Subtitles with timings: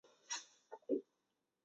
[0.03, 0.41] 亚参
[0.89, 0.99] 爪哇。